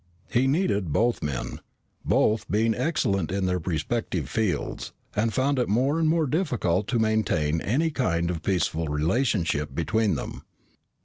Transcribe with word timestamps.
He 0.31 0.47
needed 0.47 0.91
both 0.91 1.21
men, 1.21 1.59
both 2.03 2.49
being 2.49 2.73
excellent 2.73 3.31
in 3.31 3.45
their 3.45 3.59
respective 3.59 4.27
fields, 4.31 4.93
and 5.15 5.31
found 5.31 5.59
it 5.59 5.69
more 5.69 5.99
and 5.99 6.09
more 6.09 6.25
difficult 6.25 6.87
to 6.87 6.97
maintain 6.97 7.61
any 7.61 7.91
kind 7.91 8.31
of 8.31 8.41
peaceful 8.41 8.87
relationship 8.87 9.75
between 9.75 10.15
them. 10.15 10.41